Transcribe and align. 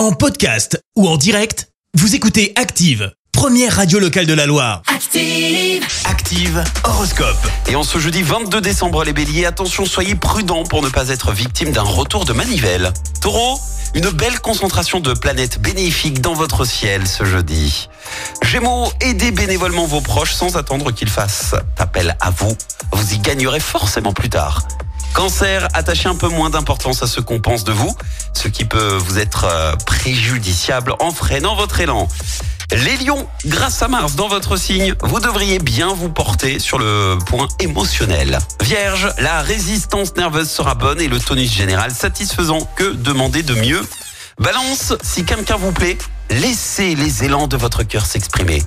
En 0.00 0.12
podcast 0.12 0.82
ou 0.96 1.06
en 1.06 1.18
direct, 1.18 1.68
vous 1.92 2.14
écoutez 2.14 2.54
Active, 2.56 3.12
première 3.32 3.76
radio 3.76 3.98
locale 3.98 4.24
de 4.24 4.32
la 4.32 4.46
Loire. 4.46 4.80
Active. 4.86 5.84
Active 6.06 6.64
Horoscope. 6.84 7.36
Et 7.68 7.76
en 7.76 7.82
ce 7.82 7.98
jeudi 7.98 8.22
22 8.22 8.62
décembre, 8.62 9.04
les 9.04 9.12
béliers, 9.12 9.44
attention, 9.44 9.84
soyez 9.84 10.14
prudents 10.14 10.64
pour 10.64 10.80
ne 10.80 10.88
pas 10.88 11.10
être 11.10 11.32
victime 11.32 11.72
d'un 11.72 11.82
retour 11.82 12.24
de 12.24 12.32
manivelle. 12.32 12.94
Taureau, 13.20 13.60
une 13.94 14.08
belle 14.08 14.40
concentration 14.40 15.00
de 15.00 15.12
planètes 15.12 15.60
bénéfiques 15.60 16.22
dans 16.22 16.32
votre 16.32 16.64
ciel 16.64 17.06
ce 17.06 17.26
jeudi. 17.26 17.90
Gémeaux, 18.42 18.90
aidez 19.02 19.32
bénévolement 19.32 19.84
vos 19.84 20.00
proches 20.00 20.32
sans 20.32 20.56
attendre 20.56 20.92
qu'ils 20.92 21.10
fassent 21.10 21.54
appel 21.76 22.16
à 22.20 22.30
vous. 22.30 22.56
Vous 22.92 23.12
y 23.12 23.18
gagnerez 23.18 23.60
forcément 23.60 24.14
plus 24.14 24.30
tard. 24.30 24.62
Cancer, 25.14 25.68
attachez 25.74 26.08
un 26.08 26.14
peu 26.14 26.28
moins 26.28 26.50
d'importance 26.50 27.02
à 27.02 27.06
ce 27.06 27.20
qu'on 27.20 27.40
pense 27.40 27.64
de 27.64 27.72
vous, 27.72 27.94
ce 28.32 28.48
qui 28.48 28.64
peut 28.64 28.96
vous 28.96 29.18
être 29.18 29.44
euh, 29.44 29.74
préjudiciable 29.86 30.94
en 31.00 31.10
freinant 31.10 31.54
votre 31.54 31.80
élan. 31.80 32.08
Les 32.72 32.96
lions, 32.98 33.26
grâce 33.46 33.82
à 33.82 33.88
Mars 33.88 34.14
dans 34.14 34.28
votre 34.28 34.56
signe, 34.56 34.94
vous 35.02 35.18
devriez 35.18 35.58
bien 35.58 35.92
vous 35.92 36.08
porter 36.08 36.60
sur 36.60 36.78
le 36.78 37.18
point 37.26 37.48
émotionnel. 37.58 38.38
Vierge, 38.62 39.12
la 39.18 39.42
résistance 39.42 40.14
nerveuse 40.16 40.48
sera 40.48 40.76
bonne 40.76 41.00
et 41.00 41.08
le 41.08 41.18
tonus 41.18 41.52
général 41.52 41.90
satisfaisant. 41.90 42.60
Que 42.76 42.92
demander 42.92 43.42
de 43.42 43.54
mieux? 43.54 43.82
Balance, 44.38 44.94
si 45.02 45.24
quelqu'un 45.24 45.56
vous 45.56 45.72
plaît, 45.72 45.98
laissez 46.30 46.94
les 46.94 47.24
élans 47.24 47.48
de 47.48 47.56
votre 47.56 47.82
cœur 47.82 48.06
s'exprimer. 48.06 48.62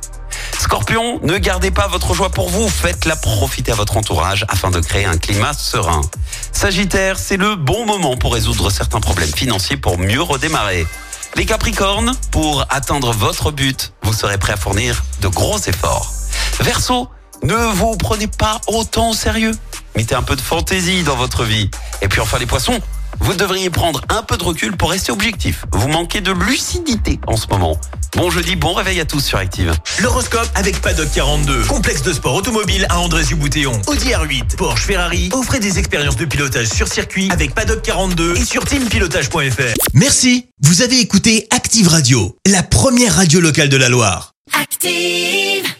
Scorpion, 0.73 1.19
ne 1.21 1.37
gardez 1.37 1.69
pas 1.69 1.85
votre 1.85 2.15
joie 2.15 2.31
pour 2.31 2.49
vous, 2.49 2.67
faites-la 2.67 3.15
profiter 3.15 3.71
à 3.71 3.75
votre 3.75 3.95
entourage 3.95 4.43
afin 4.49 4.71
de 4.71 4.79
créer 4.79 5.05
un 5.05 5.19
climat 5.19 5.53
serein. 5.53 6.01
Sagittaire, 6.51 7.19
c'est 7.19 7.37
le 7.37 7.55
bon 7.55 7.85
moment 7.85 8.17
pour 8.17 8.33
résoudre 8.33 8.71
certains 8.71 8.99
problèmes 8.99 9.31
financiers 9.31 9.77
pour 9.77 9.99
mieux 9.99 10.23
redémarrer. 10.23 10.87
Les 11.35 11.45
Capricornes, 11.45 12.13
pour 12.31 12.65
atteindre 12.71 13.13
votre 13.13 13.51
but, 13.51 13.93
vous 14.01 14.13
serez 14.13 14.39
prêt 14.39 14.53
à 14.53 14.57
fournir 14.57 15.03
de 15.21 15.27
gros 15.27 15.59
efforts. 15.59 16.11
Verseau, 16.59 17.07
ne 17.43 17.53
vous 17.53 17.95
prenez 17.95 18.25
pas 18.25 18.59
autant 18.65 19.11
au 19.11 19.13
sérieux. 19.13 19.53
Mettez 19.95 20.15
un 20.15 20.23
peu 20.23 20.35
de 20.35 20.41
fantaisie 20.41 21.03
dans 21.03 21.15
votre 21.15 21.43
vie. 21.43 21.69
Et 22.01 22.07
puis 22.07 22.19
enfin 22.19 22.39
les 22.39 22.47
poissons, 22.47 22.79
vous 23.19 23.33
devriez 23.33 23.69
prendre 23.69 24.01
un 24.09 24.23
peu 24.23 24.37
de 24.37 24.43
recul 24.43 24.75
pour 24.75 24.91
rester 24.91 25.11
objectif. 25.11 25.65
Vous 25.71 25.87
manquez 25.87 26.21
de 26.21 26.31
lucidité 26.31 27.19
en 27.27 27.37
ce 27.37 27.47
moment. 27.47 27.79
Bon 28.15 28.29
jeudi, 28.29 28.55
bon 28.55 28.73
réveil 28.73 28.99
à 28.99 29.05
tous 29.05 29.21
sur 29.21 29.37
Active. 29.37 29.73
L'horoscope 30.01 30.47
avec 30.55 30.79
Paddock 30.81 31.09
42. 31.13 31.63
Complexe 31.63 32.03
de 32.03 32.13
sport 32.13 32.35
automobile 32.35 32.85
à 32.89 32.99
André-Boutéon. 32.99 33.73
Audi 33.87 34.09
R8, 34.09 34.55
Porsche, 34.55 34.85
Ferrari. 34.85 35.29
Offrez 35.33 35.59
des 35.59 35.79
expériences 35.79 36.15
de 36.15 36.25
pilotage 36.25 36.67
sur 36.67 36.87
circuit 36.87 37.29
avec 37.31 37.55
Paddock 37.55 37.81
42 37.81 38.37
et 38.37 38.45
sur 38.45 38.65
teampilotage.fr. 38.65 39.73
Merci. 39.93 40.47
Vous 40.61 40.81
avez 40.81 40.99
écouté 40.99 41.47
Active 41.49 41.87
Radio, 41.87 42.37
la 42.45 42.61
première 42.61 43.15
radio 43.15 43.39
locale 43.39 43.69
de 43.69 43.77
la 43.77 43.89
Loire. 43.89 44.33
Active. 44.53 45.72